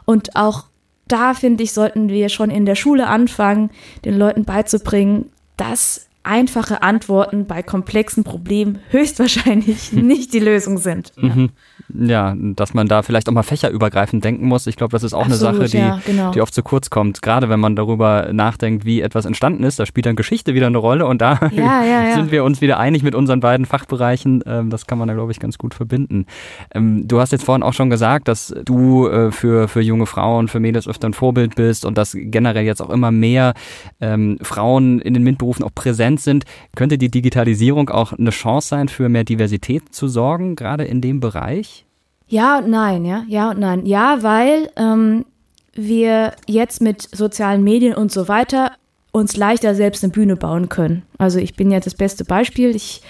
[0.06, 0.66] Und auch
[1.08, 3.70] da, finde ich, sollten wir schon in der Schule anfangen,
[4.06, 11.12] den Leuten beizubringen, dass einfache Antworten bei komplexen Problemen höchstwahrscheinlich nicht die Lösung sind.
[11.18, 11.36] Ja.
[11.36, 11.50] Mhm.
[11.94, 12.36] ja.
[12.38, 14.68] dass man da vielleicht auch mal fächerübergreifend denken muss.
[14.68, 16.32] Ich glaube, das ist auch Absolut, eine Sache, die, ja, genau.
[16.32, 17.22] die oft zu kurz kommt.
[17.22, 20.78] Gerade wenn man darüber nachdenkt, wie etwas entstanden ist, da spielt dann Geschichte wieder eine
[20.78, 24.44] Rolle und da ja, sind wir uns wieder einig mit unseren beiden Fachbereichen.
[24.46, 26.26] Ähm, das kann man da, glaube ich, ganz gut verbinden.
[26.74, 30.48] Ähm, du hast jetzt vorhin auch schon gesagt, dass du äh, für, für junge Frauen,
[30.48, 33.54] für Mädels öfter ein Vorbild bist und dass generell jetzt auch immer mehr
[34.00, 36.46] ähm, Frauen in den MINT-Berufen auch präsent Trends sind.
[36.76, 41.20] Könnte die Digitalisierung auch eine Chance sein, für mehr Diversität zu sorgen, gerade in dem
[41.20, 41.86] Bereich?
[42.28, 43.86] Ja und nein, ja, ja und nein.
[43.86, 45.26] Ja, weil ähm,
[45.74, 48.72] wir jetzt mit sozialen Medien und so weiter
[49.12, 51.04] uns leichter selbst eine Bühne bauen können.
[51.18, 52.76] Also ich bin jetzt das beste Beispiel.
[52.76, 53.02] Ich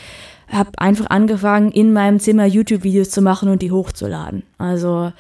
[0.50, 4.44] habe einfach angefangen, in meinem Zimmer YouTube-Videos zu machen und die hochzuladen.
[4.58, 5.14] Also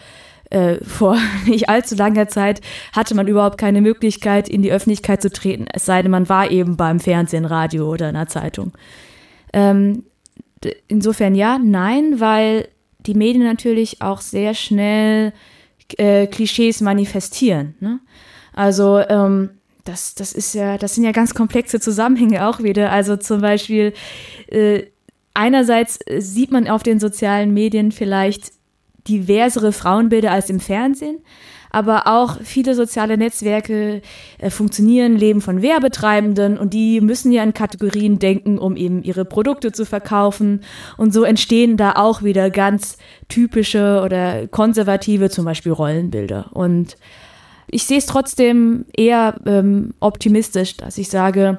[0.54, 2.62] äh, vor nicht allzu langer Zeit
[2.94, 6.52] hatte man überhaupt keine Möglichkeit, in die Öffentlichkeit zu treten, es sei denn, man war
[6.52, 8.72] eben beim Fernsehen, Radio oder einer Zeitung.
[9.52, 10.04] Ähm,
[10.88, 12.68] insofern ja, nein, weil
[13.00, 15.34] die Medien natürlich auch sehr schnell
[15.98, 17.76] äh, Klischees manifestieren.
[17.80, 18.00] Ne?
[18.54, 19.50] Also ähm,
[19.84, 22.92] das, das ist ja, das sind ja ganz komplexe Zusammenhänge auch wieder.
[22.92, 23.94] Also zum Beispiel
[24.48, 24.84] äh,
[25.34, 28.54] einerseits sieht man auf den sozialen Medien vielleicht
[29.08, 31.20] diversere Frauenbilder als im Fernsehen.
[31.70, 34.04] Aber auch viele soziale Netzwerke
[34.38, 39.26] äh, funktionieren, leben von Werbetreibenden und die müssen ja in Kategorien denken, um eben ihre
[39.26, 40.62] Produkte zu verkaufen.
[40.98, 46.52] Und so entstehen da auch wieder ganz typische oder konservative, zum Beispiel Rollenbilder.
[46.54, 46.96] Und
[47.68, 51.58] ich sehe es trotzdem eher ähm, optimistisch, dass ich sage,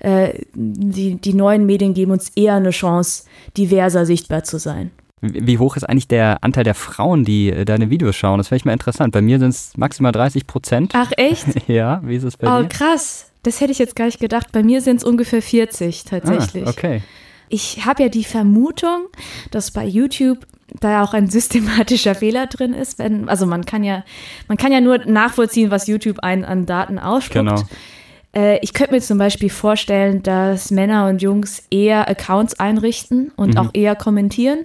[0.00, 3.24] äh, die, die neuen Medien geben uns eher eine Chance,
[3.56, 4.90] diverser sichtbar zu sein.
[5.20, 8.38] Wie hoch ist eigentlich der Anteil der Frauen, die äh, deine Videos schauen?
[8.38, 9.12] Das finde ich mal interessant.
[9.12, 10.92] Bei mir sind es maximal 30 Prozent.
[10.94, 11.46] Ach echt?
[11.68, 12.64] ja, wie ist es bei oh, dir?
[12.64, 13.30] Oh krass.
[13.42, 14.48] Das hätte ich jetzt gar nicht gedacht.
[14.52, 16.66] Bei mir sind es ungefähr 40 tatsächlich.
[16.66, 17.02] Ah, okay.
[17.48, 19.08] Ich habe ja die Vermutung,
[19.50, 20.46] dass bei YouTube
[20.80, 22.98] da auch ein systematischer Fehler drin ist.
[22.98, 24.04] Wenn, also man kann ja,
[24.48, 27.34] man kann ja nur nachvollziehen, was YouTube einen an Daten ausspuckt.
[27.34, 27.62] Genau.
[28.34, 33.54] Äh, ich könnte mir zum Beispiel vorstellen, dass Männer und Jungs eher Accounts einrichten und
[33.54, 33.58] mhm.
[33.58, 34.64] auch eher kommentieren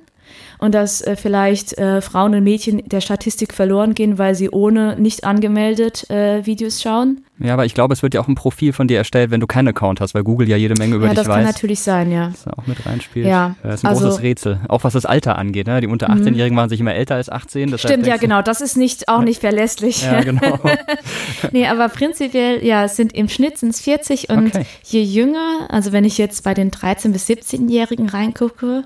[0.66, 5.00] und dass äh, vielleicht äh, Frauen und Mädchen der Statistik verloren gehen, weil sie ohne
[5.00, 7.22] nicht angemeldet äh, Videos schauen.
[7.38, 9.48] Ja, aber ich glaube, es wird ja auch ein Profil von dir erstellt, wenn du
[9.48, 11.28] keinen Account hast, weil Google ja jede Menge über ja, dich weiß.
[11.28, 12.30] Ja, das kann natürlich sein, ja.
[12.30, 13.28] Das auch mit reinspielt.
[13.28, 13.56] Ja.
[13.62, 14.60] Das ist ein also, großes Rätsel.
[14.70, 15.68] Auch was das Alter angeht.
[15.68, 15.82] Ne?
[15.82, 16.56] Die unter 18-Jährigen mhm.
[16.56, 17.78] machen sich immer älter als 18.
[17.78, 18.42] Stimmt, ja, genau.
[18.42, 20.04] Das ist nicht, auch nicht verlässlich.
[20.04, 20.60] Ja, genau.
[21.52, 24.66] nee, aber prinzipiell, ja, es sind im Schnitt sind es 40 und okay.
[24.84, 28.84] je jünger, also wenn ich jetzt bei den 13- bis 17-Jährigen reingucke,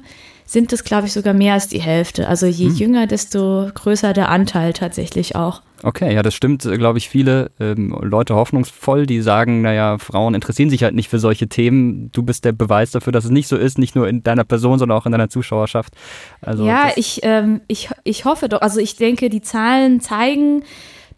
[0.50, 2.28] sind es, glaube ich, sogar mehr als die Hälfte.
[2.28, 2.76] Also je hm.
[2.76, 5.62] jünger, desto größer der Anteil tatsächlich auch.
[5.84, 10.34] Okay, ja, das stimmt, äh, glaube ich, viele ähm, Leute hoffnungsvoll, die sagen, naja, Frauen
[10.34, 12.12] interessieren sich halt nicht für solche Themen.
[12.14, 14.80] Du bist der Beweis dafür, dass es nicht so ist, nicht nur in deiner Person,
[14.80, 15.94] sondern auch in deiner Zuschauerschaft.
[16.42, 20.64] Also ja, ich, ähm, ich, ich hoffe doch, also ich denke, die Zahlen zeigen,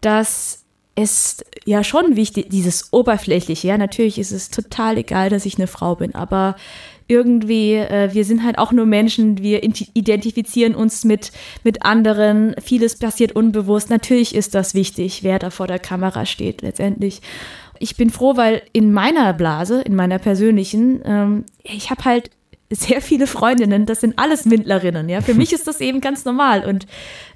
[0.02, 0.62] dass
[0.94, 5.66] es ja schon wichtig, dieses Oberflächliche, ja, natürlich ist es total egal, dass ich eine
[5.66, 6.54] Frau bin, aber
[7.12, 11.30] irgendwie, äh, wir sind halt auch nur Menschen, wir identifizieren uns mit,
[11.62, 13.90] mit anderen, vieles passiert unbewusst.
[13.90, 17.20] Natürlich ist das wichtig, wer da vor der Kamera steht letztendlich.
[17.78, 22.30] Ich bin froh, weil in meiner Blase, in meiner persönlichen, ähm, ich habe halt
[22.72, 25.08] sehr viele Freundinnen, das sind alles Windlerinnen.
[25.08, 26.86] Ja, für mich ist das eben ganz normal und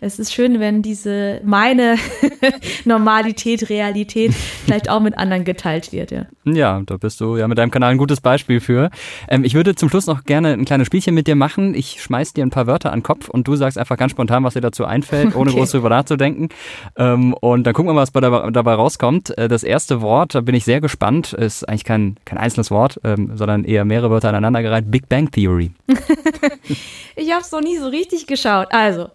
[0.00, 1.96] es ist schön, wenn diese meine
[2.84, 6.10] Normalität, Realität vielleicht auch mit anderen geteilt wird.
[6.10, 8.90] Ja, ja da bist du ja mit deinem Kanal ein gutes Beispiel für.
[9.28, 11.74] Ähm, ich würde zum Schluss noch gerne ein kleines Spielchen mit dir machen.
[11.74, 14.44] Ich schmeiß dir ein paar Wörter an den Kopf und du sagst einfach ganz spontan,
[14.44, 15.58] was dir dazu einfällt, ohne okay.
[15.58, 16.48] groß drüber nachzudenken.
[16.96, 19.36] Ähm, und dann gucken wir mal, was dabei, dabei rauskommt.
[19.36, 23.00] Äh, das erste Wort, da bin ich sehr gespannt, ist eigentlich kein, kein einzelnes Wort,
[23.04, 24.90] ähm, sondern eher mehrere Wörter aneinandergereiht.
[24.90, 25.70] Big Bang Theory.
[27.16, 28.68] ich habe es noch nie so richtig geschaut.
[28.70, 29.08] Also,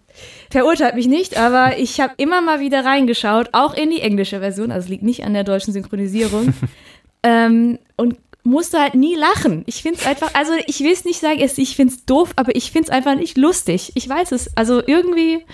[0.50, 4.70] verurteilt mich nicht, aber ich habe immer mal wieder reingeschaut, auch in die englische Version.
[4.70, 6.54] Also, es liegt nicht an der deutschen Synchronisierung.
[7.22, 9.62] ähm, und musste halt nie lachen.
[9.66, 12.56] Ich finde es einfach, also ich will es nicht sagen, ich finde es doof, aber
[12.56, 13.92] ich finde es einfach nicht lustig.
[13.94, 14.56] Ich weiß es.
[14.56, 15.44] Also irgendwie.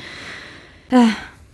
[0.90, 1.06] Äh,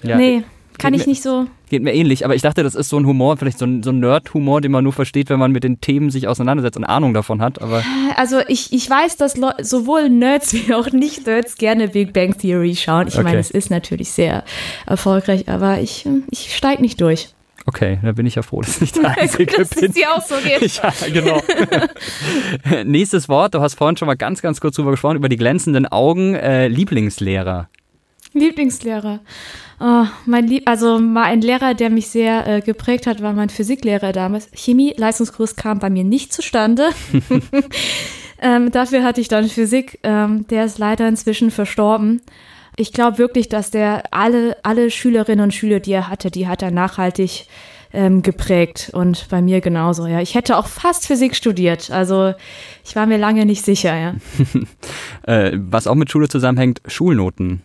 [0.02, 0.44] ja, nee,
[0.78, 3.36] kann ich nicht so geht mir ähnlich, aber ich dachte, das ist so ein Humor,
[3.36, 6.08] vielleicht so ein, so ein Nerd-Humor, den man nur versteht, wenn man mit den Themen
[6.08, 7.60] sich auseinandersetzt und Ahnung davon hat.
[7.60, 7.82] Aber
[8.14, 13.08] also ich, ich weiß, dass sowohl Nerds wie auch Nicht-Nerds gerne Big Bang Theory schauen.
[13.08, 13.24] Ich okay.
[13.24, 14.44] meine, es ist natürlich sehr
[14.86, 17.30] erfolgreich, aber ich, ich steige nicht durch.
[17.66, 19.80] Okay, da bin ich ja froh, dass ich der Einzige dass bin.
[19.80, 20.80] Dass es dir auch so geht.
[20.80, 21.42] Ja, genau.
[22.84, 25.86] Nächstes Wort, du hast vorhin schon mal ganz, ganz kurz drüber gesprochen, über die glänzenden
[25.86, 26.36] Augen.
[26.36, 27.68] Äh, Lieblingslehrer.
[28.38, 29.20] Lieblingslehrer.
[29.80, 33.48] Oh, mein Lieb also mal ein Lehrer, der mich sehr äh, geprägt hat, war mein
[33.48, 34.48] Physiklehrer damals.
[34.54, 36.90] Chemie-Leistungskurs kam bei mir nicht zustande.
[38.40, 39.98] ähm, dafür hatte ich dann Physik.
[40.02, 42.22] Ähm, der ist leider inzwischen verstorben.
[42.76, 46.62] Ich glaube wirklich, dass der alle, alle Schülerinnen und Schüler, die er hatte, die hat
[46.62, 47.46] er nachhaltig
[47.92, 48.90] ähm, geprägt.
[48.92, 50.20] Und bei mir genauso, ja.
[50.20, 51.90] Ich hätte auch fast Physik studiert.
[51.90, 52.34] Also
[52.84, 54.14] ich war mir lange nicht sicher, ja.
[55.32, 57.62] äh, was auch mit Schule zusammenhängt, Schulnoten.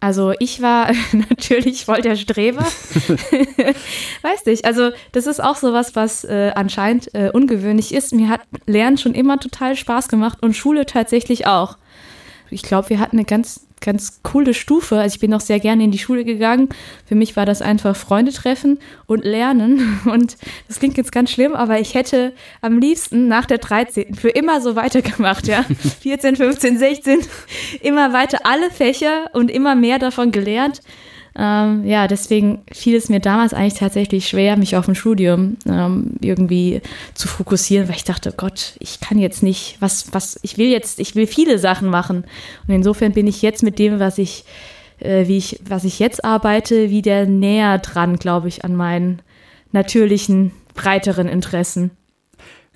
[0.00, 2.62] Also ich war natürlich voll der Streber.
[4.22, 4.64] Weiß nicht.
[4.64, 8.12] Also das ist auch sowas, was äh, anscheinend äh, ungewöhnlich ist.
[8.12, 11.78] Mir hat Lernen schon immer total Spaß gemacht und Schule tatsächlich auch.
[12.50, 14.98] Ich glaube, wir hatten eine ganz ganz coole Stufe.
[14.98, 16.68] Also ich bin auch sehr gerne in die Schule gegangen.
[17.06, 20.00] Für mich war das einfach Freunde treffen und lernen.
[20.08, 20.36] Und
[20.66, 24.14] das klingt jetzt ganz schlimm, aber ich hätte am liebsten nach der 13.
[24.14, 25.64] für immer so weitergemacht, ja.
[26.00, 27.20] 14, 15, 16,
[27.82, 30.80] immer weiter alle Fächer und immer mehr davon gelernt.
[31.40, 36.14] Ähm, ja, deswegen fiel es mir damals eigentlich tatsächlich schwer, mich auf ein Studium ähm,
[36.20, 36.82] irgendwie
[37.14, 40.98] zu fokussieren, weil ich dachte, Gott, ich kann jetzt nicht, was, was, ich will jetzt,
[40.98, 42.24] ich will viele Sachen machen.
[42.66, 44.44] Und insofern bin ich jetzt mit dem, was ich,
[44.98, 49.22] äh, wie ich, was ich jetzt arbeite, wieder näher dran, glaube ich, an meinen
[49.70, 51.92] natürlichen, breiteren Interessen.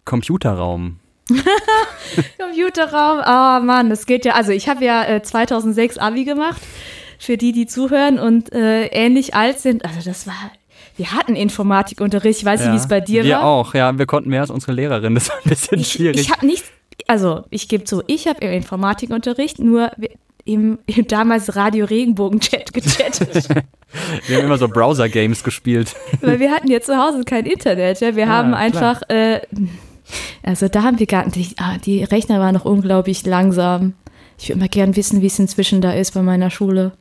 [0.05, 1.01] Computerraum.
[2.39, 4.35] Computerraum, oh Mann, das geht ja.
[4.35, 6.63] Also ich habe ja äh, 2006 Abi gemacht
[7.23, 9.85] für die, die zuhören und äh, ähnlich alt sind.
[9.85, 10.51] Also das war
[10.97, 12.41] wir hatten Informatikunterricht.
[12.41, 13.41] Ich weiß nicht, wie es bei dir wir war.
[13.41, 13.97] Wir auch, ja.
[13.97, 15.15] Wir konnten mehr als unsere Lehrerin.
[15.15, 16.21] Das war ein bisschen ich, schwierig.
[16.21, 16.65] Ich habe nicht,
[17.07, 19.91] also ich gebe zu, ich habe im Informatikunterricht nur
[20.45, 23.49] im, im damals Radio Regenbogen-Chat gechattet.
[24.27, 25.95] wir haben immer so Browser-Games gespielt.
[26.21, 28.01] Weil wir hatten ja zu Hause kein Internet.
[28.01, 28.15] Ja.
[28.15, 29.41] Wir ja, haben einfach, äh,
[30.43, 33.95] also da haben wir gar nicht, ah, die Rechner waren noch unglaublich langsam.
[34.39, 36.93] Ich würde mal gern wissen, wie es inzwischen da ist bei meiner Schule.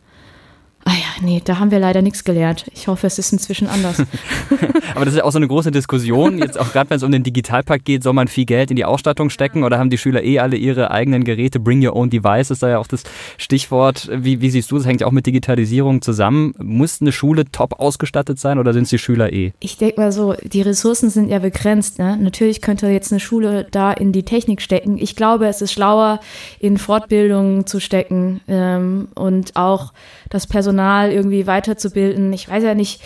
[0.84, 2.66] Ah ja, nee, da haben wir leider nichts gelernt.
[2.74, 4.00] Ich hoffe, es ist inzwischen anders.
[4.96, 6.40] Aber das ist ja auch so eine große Diskussion.
[6.40, 8.86] Jetzt auch gerade, wenn es um den Digitalpakt geht, soll man viel Geld in die
[8.86, 11.60] Ausstattung stecken oder haben die Schüler eh alle ihre eigenen Geräte?
[11.60, 13.04] Bring your own device ist da ja auch das
[13.38, 14.10] Stichwort.
[14.12, 16.54] Wie, wie siehst du, das hängt ja auch mit Digitalisierung zusammen.
[16.58, 19.54] Muss eine Schule top ausgestattet sein oder sind es die Schüler eh?
[19.60, 22.00] Ich denke mal so, die Ressourcen sind ja begrenzt.
[22.00, 22.18] Ne?
[22.18, 24.98] Natürlich könnte jetzt eine Schule da in die Technik stecken.
[24.98, 26.20] Ich glaube, es ist schlauer,
[26.60, 29.94] in Fortbildungen zu stecken ähm, und auch
[30.30, 32.32] das Personal irgendwie weiterzubilden.
[32.34, 33.02] Ich weiß ja nicht,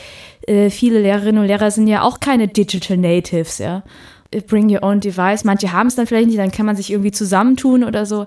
[0.48, 3.84] äh, viele Lehrerinnen und Lehrer sind ja auch keine Digital Natives, ja.
[4.48, 5.46] Bring your own device.
[5.46, 8.26] Manche haben es dann vielleicht nicht, dann kann man sich irgendwie zusammentun oder so.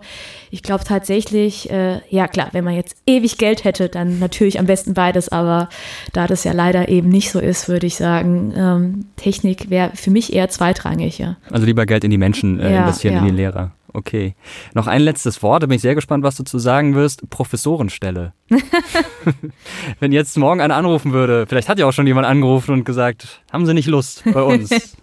[0.50, 4.64] Ich glaube tatsächlich, äh, ja klar, wenn man jetzt ewig Geld hätte, dann natürlich am
[4.64, 5.68] besten beides, aber
[6.14, 10.10] da das ja leider eben nicht so ist, würde ich sagen, ähm, Technik wäre für
[10.10, 11.36] mich eher zweitrangig, ja.
[11.50, 13.20] Also lieber Geld in die Menschen äh, ja, investieren, ja.
[13.20, 13.72] in die Lehrer.
[13.98, 14.36] Okay.
[14.74, 17.28] Noch ein letztes Wort, da bin ich sehr gespannt, was du zu sagen wirst.
[17.30, 18.32] Professorenstelle.
[20.00, 23.42] Wenn jetzt morgen einer anrufen würde, vielleicht hat ja auch schon jemand angerufen und gesagt,
[23.52, 24.70] haben Sie nicht Lust bei uns?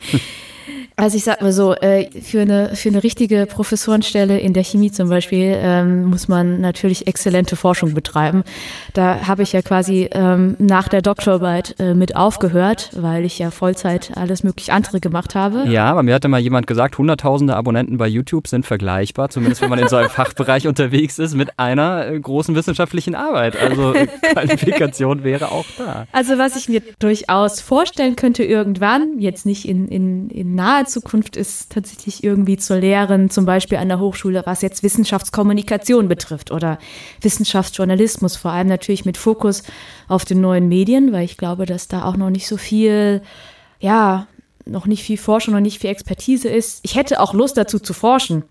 [0.98, 4.92] Also ich sag mal so, äh, für eine, für eine richtige Professorenstelle in der Chemie
[4.92, 8.44] zum Beispiel ähm, muss man natürlich exzellente Forschung betreiben.
[8.94, 13.52] Da habe ich ja quasi ähm, nach der Doktorarbeit äh, mit aufgehört, weil ich ja
[13.52, 15.66] Vollzeit alles mögliche andere gemacht habe.
[15.68, 19.70] Ja, aber mir hatte mal jemand gesagt, hunderttausende Abonnenten bei YouTube sind vergleichbar, zumindest wenn
[19.70, 23.62] man in so einem Fachbereich unterwegs ist, mit einer äh, großen wissenschaftlichen Arbeit.
[23.62, 23.94] Also
[24.32, 26.08] Qualifikation wäre auch da.
[26.14, 31.36] Also was ich mir durchaus vorstellen könnte irgendwann, jetzt nicht in, in, in naher Zukunft
[31.36, 36.80] ist tatsächlich irgendwie zu lehren, zum Beispiel an der Hochschule, was jetzt Wissenschaftskommunikation betrifft oder
[37.22, 39.64] Wissenschaftsjournalismus, vor allem natürlich mit Fokus
[40.08, 43.22] auf den neuen Medien, weil ich glaube, dass da auch noch nicht so viel,
[43.80, 44.28] ja,
[44.66, 46.80] noch nicht viel Forschung, noch nicht viel Expertise ist.
[46.84, 48.44] Ich hätte auch Lust dazu zu forschen,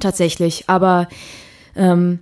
[0.00, 1.08] tatsächlich, aber
[1.76, 2.20] ähm,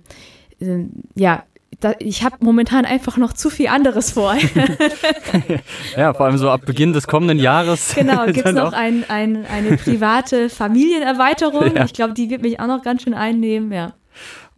[0.59, 1.43] äh, ja,
[1.79, 4.35] da, ich habe momentan einfach noch zu viel anderes vor.
[5.97, 7.93] ja, vor allem so ab Beginn des kommenden Jahres.
[7.95, 11.75] Genau, gibt es noch ein, ein, eine private Familienerweiterung.
[11.75, 11.85] Ja.
[11.85, 13.93] Ich glaube, die wird mich auch noch ganz schön einnehmen, ja.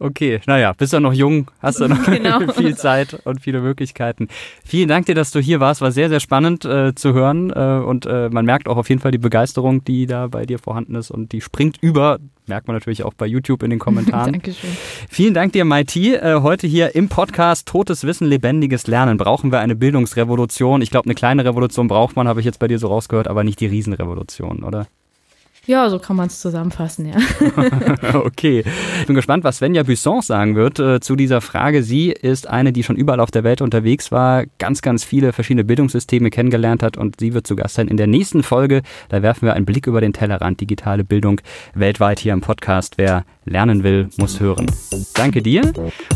[0.00, 2.40] Okay, naja, bist ja noch jung, hast ja noch genau.
[2.52, 4.28] viel Zeit und viele Möglichkeiten.
[4.64, 5.80] Vielen Dank dir, dass du hier warst.
[5.80, 9.00] War sehr, sehr spannend äh, zu hören äh, und äh, man merkt auch auf jeden
[9.00, 12.18] Fall die Begeisterung, die da bei dir vorhanden ist und die springt über.
[12.46, 14.32] Merkt man natürlich auch bei YouTube in den Kommentaren.
[14.32, 14.70] Dankeschön.
[15.10, 16.14] Vielen Dank dir, Maiti.
[16.14, 19.18] Äh, heute hier im Podcast Totes Wissen, lebendiges Lernen.
[19.18, 20.80] Brauchen wir eine Bildungsrevolution?
[20.80, 23.42] Ich glaube, eine kleine Revolution braucht man, habe ich jetzt bei dir so rausgehört, aber
[23.42, 24.86] nicht die Riesenrevolution, oder?
[25.68, 27.16] Ja, so kann man es zusammenfassen, ja.
[28.14, 28.64] okay.
[29.00, 31.82] Ich bin gespannt, was Svenja Buisson sagen wird äh, zu dieser Frage.
[31.82, 35.64] Sie ist eine, die schon überall auf der Welt unterwegs war, ganz, ganz viele verschiedene
[35.64, 38.80] Bildungssysteme kennengelernt hat und sie wird zu Gast sein in der nächsten Folge.
[39.10, 41.42] Da werfen wir einen Blick über den Tellerrand digitale Bildung
[41.74, 42.94] weltweit hier im Podcast.
[42.96, 44.72] Wer lernen will, muss hören.
[45.12, 45.70] Danke dir,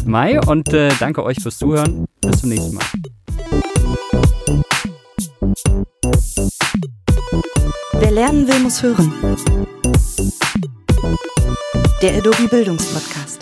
[0.06, 2.06] Mai, und äh, danke euch fürs Zuhören.
[2.22, 2.86] Bis zum nächsten Mal.
[8.02, 9.12] Wer lernen will, muss hören.
[12.02, 13.41] Der Adobe Bildungspodcast.